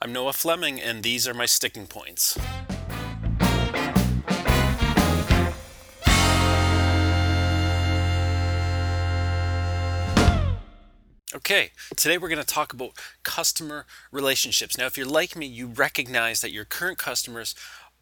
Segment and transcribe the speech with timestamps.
[0.00, 2.38] I'm Noah Fleming, and these are my sticking points.
[11.34, 12.92] Okay, today we're going to talk about
[13.24, 14.78] customer relationships.
[14.78, 17.56] Now, if you're like me, you recognize that your current customers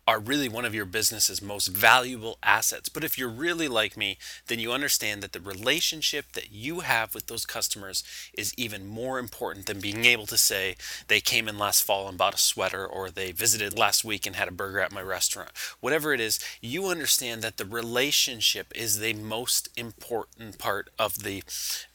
[0.07, 2.89] are really one of your business's most valuable assets.
[2.89, 7.13] But if you're really like me, then you understand that the relationship that you have
[7.13, 8.05] with those customers
[8.37, 10.77] is even more important than being able to say
[11.09, 14.37] they came in last fall and bought a sweater or they visited last week and
[14.37, 15.51] had a burger at my restaurant.
[15.81, 21.43] Whatever it is, you understand that the relationship is the most important part of the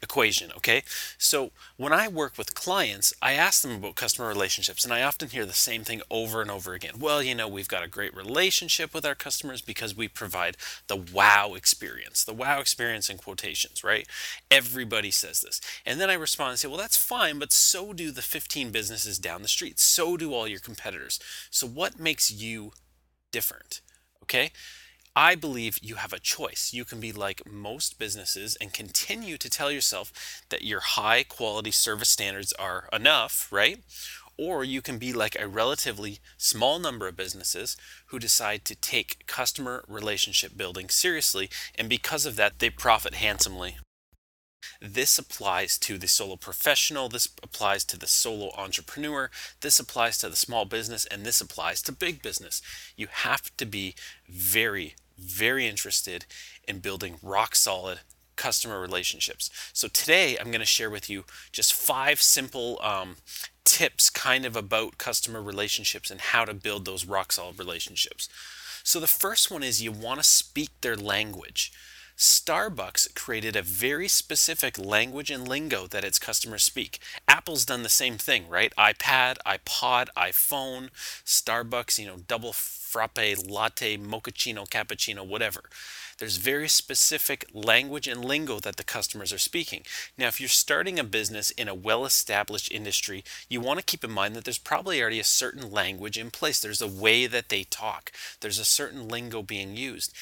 [0.02, 0.84] equation, okay?
[1.18, 5.30] So when I work with clients, I ask them about customer relationships and I often
[5.30, 6.96] hear the same thing over and over again.
[7.00, 10.58] Well, you know, we've got a great great relationship with our customers because we provide
[10.88, 12.24] the wow experience.
[12.24, 14.08] The wow experience in quotations, right?
[14.50, 15.62] Everybody says this.
[15.86, 19.20] And then I respond and say, well, that's fine, but so do the 15 businesses
[19.20, 19.80] down the street.
[19.80, 21.20] So do all your competitors.
[21.52, 22.72] So what makes you
[23.32, 23.82] different?
[24.24, 24.50] Okay?
[25.16, 26.72] I believe you have a choice.
[26.74, 31.72] You can be like most businesses and continue to tell yourself that your high quality
[31.72, 33.84] service standards are enough, right?
[34.44, 39.28] Or you can be like a relatively small number of businesses who decide to take
[39.28, 43.78] customer relationship building seriously, and because of that, they profit handsomely.
[44.82, 50.30] This applies to the solo professional, this applies to the solo entrepreneur, this applies to
[50.30, 52.64] the small business, and this applies to big business.
[52.98, 53.94] You have to be
[54.28, 56.26] very, very interested
[56.68, 58.00] in building rock solid
[58.42, 59.52] customer relationships.
[59.72, 63.18] So today I'm going to share with you just five simple um,
[63.72, 68.28] tips kind of about customer relationships and how to build those rock solid relationships.
[68.84, 71.72] So the first one is you want to speak their language.
[72.22, 77.00] Starbucks created a very specific language and lingo that its customers speak.
[77.28, 78.72] Apple's done the same thing, right?
[78.78, 80.92] iPad, iPod, iPhone,
[81.26, 83.18] Starbucks, you know, double frappe,
[83.50, 85.64] latte, mochaccino, cappuccino, whatever.
[86.20, 89.82] There's very specific language and lingo that the customers are speaking.
[90.16, 94.04] Now, if you're starting a business in a well established industry, you want to keep
[94.04, 96.62] in mind that there's probably already a certain language in place.
[96.62, 98.12] There's a way that they talk,
[98.42, 100.14] there's a certain lingo being used.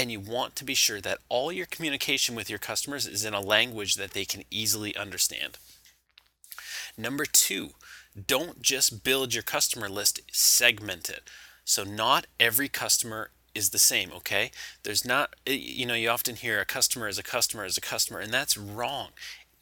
[0.00, 3.34] And you want to be sure that all your communication with your customers is in
[3.34, 5.58] a language that they can easily understand.
[6.96, 7.72] Number two,
[8.26, 11.24] don't just build your customer list, segment it.
[11.66, 14.52] So, not every customer is the same, okay?
[14.84, 17.82] There's not, eh, you know, you often hear a customer is a customer is a
[17.82, 19.08] customer, and that's wrong.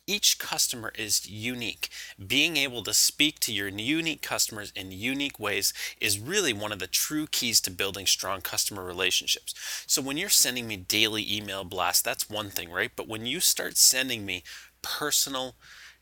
[0.08, 1.90] Each customer is unique.
[2.26, 6.78] Being able to speak to your unique customers in unique ways is really one of
[6.78, 9.54] the true keys to building strong customer relationships.
[9.86, 12.90] So, when you're sending me daily email blasts, that's one thing, right?
[12.96, 14.44] But when you start sending me
[14.80, 15.56] personal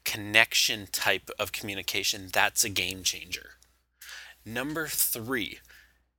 [0.05, 3.55] connection type of communication, that's a game changer.
[4.45, 5.59] Number three,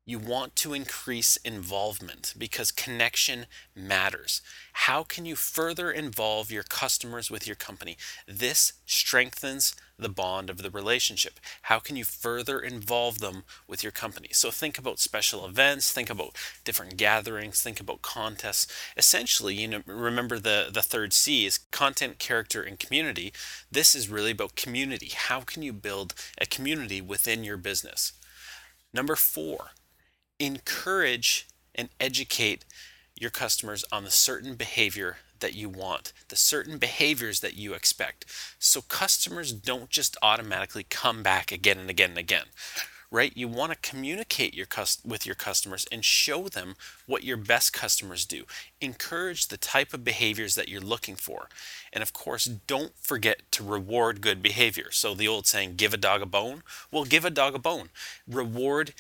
[0.07, 3.45] you want to increase involvement because connection
[3.75, 4.41] matters.
[4.71, 7.97] How can you further involve your customers with your company?
[8.25, 11.41] This strengthens the bond of the relationship.
[11.63, 14.29] How can you further involve them with your company?
[14.31, 18.65] So think about special events, think about different gatherings, think about contests.
[18.95, 23.33] Essentially, you know, remember the the third C is content, character and community.
[23.69, 25.11] This is really about community.
[25.13, 28.13] How can you build a community within your business?
[28.93, 29.71] Number 4,
[30.39, 32.65] encourage and educate
[33.19, 38.25] your customers on the certain behavior that you want, the certain behaviors that you expect.
[38.59, 42.45] So customers don't just automatically come back again and again and again
[43.09, 43.31] right?
[43.35, 46.75] You want to communicate your cust- with your customers and show them
[47.05, 48.43] what your best customers do.
[48.81, 51.47] Encourage the type of behaviors that you're looking for.
[51.93, 54.91] And of course, don't forget to reward good behavior.
[54.91, 56.63] So the old saying, give a dog a bone.
[56.91, 57.89] Well, give a dog a bone.
[58.27, 58.93] Reward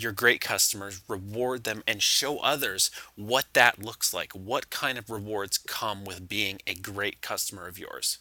[0.00, 4.32] your great customers, reward them, and show others what that looks like.
[4.32, 8.18] What kind of rewards come with being a great customer of yours?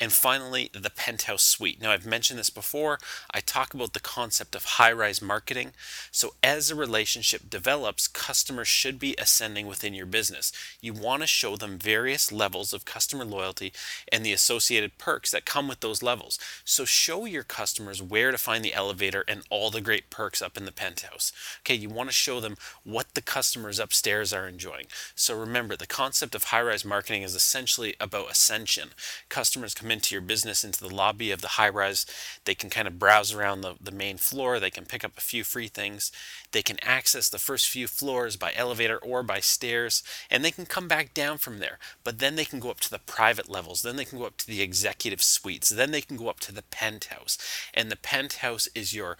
[0.00, 1.80] And finally, the penthouse suite.
[1.82, 2.98] Now, I've mentioned this before.
[3.32, 5.72] I talk about the concept of high rise marketing.
[6.10, 10.52] So, as a relationship develops, customers should be ascending within your business.
[10.80, 13.72] You want to show them various levels of customer loyalty
[14.12, 16.38] and the associated perks that come with those levels.
[16.64, 20.56] So, show your customers where to find the elevator and all the great perks up
[20.56, 21.32] in the penthouse.
[21.62, 24.86] Okay, you want to show them what the customers upstairs are enjoying.
[25.14, 28.90] So, remember, the concept of high rise marketing is essentially about ascension.
[29.28, 32.06] Customers customers into your business into the lobby of the high rise.
[32.44, 34.58] They can kind of browse around the, the main floor.
[34.58, 36.12] They can pick up a few free things.
[36.52, 40.66] They can access the first few floors by elevator or by stairs, and they can
[40.66, 41.78] come back down from there.
[42.04, 43.82] But then they can go up to the private levels.
[43.82, 45.68] Then they can go up to the executive suites.
[45.68, 47.38] Then they can go up to the penthouse.
[47.74, 49.16] And the penthouse is your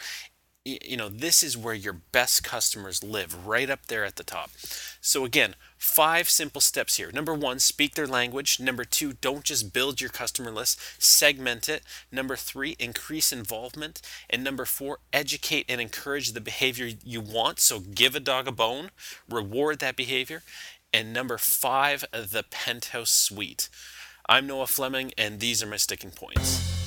[0.68, 4.50] you know, this is where your best customers live, right up there at the top.
[5.00, 7.10] So, again, five simple steps here.
[7.12, 8.60] Number one, speak their language.
[8.60, 11.82] Number two, don't just build your customer list, segment it.
[12.10, 14.00] Number three, increase involvement.
[14.28, 17.60] And number four, educate and encourage the behavior you want.
[17.60, 18.90] So, give a dog a bone,
[19.28, 20.42] reward that behavior.
[20.92, 23.68] And number five, the penthouse suite.
[24.28, 26.77] I'm Noah Fleming, and these are my sticking points.